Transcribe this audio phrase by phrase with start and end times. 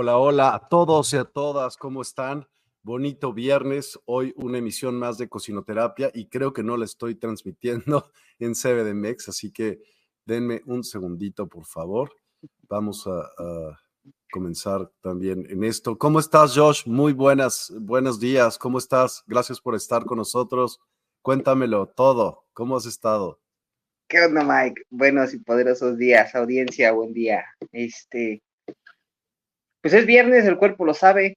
[0.00, 2.46] Hola, hola a todos y a todas, ¿cómo están?
[2.84, 8.12] Bonito viernes, hoy una emisión más de Cocinoterapia y creo que no la estoy transmitiendo
[8.38, 9.80] en CBDMX, así que
[10.24, 12.12] denme un segundito, por favor.
[12.68, 13.76] Vamos a,
[14.30, 15.98] comenzar también en esto.
[15.98, 16.86] ¿Cómo estás, Josh?
[16.86, 19.24] Muy buenas, buenos días, ¿cómo estás?
[19.26, 20.78] Gracias por estar con nosotros.
[21.22, 23.40] Cuéntamelo todo, ¿cómo has estado?
[24.06, 24.80] ¿Qué onda, Mike?
[24.90, 27.44] Buenos y poderosos días, audiencia, buen día.
[27.72, 28.44] Este,
[29.80, 31.36] pues es viernes, el cuerpo lo sabe,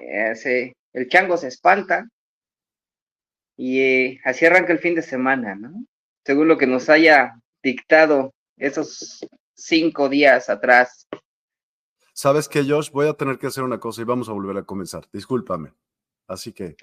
[0.00, 2.08] eh, el chango se espanta
[3.56, 5.84] y eh, así arranca el fin de semana, ¿no?
[6.24, 11.08] Según lo que nos haya dictado esos cinco días atrás.
[12.12, 12.90] ¿Sabes qué, Josh?
[12.90, 15.08] Voy a tener que hacer una cosa y vamos a volver a comenzar.
[15.12, 15.72] Discúlpame.
[16.26, 16.76] Así que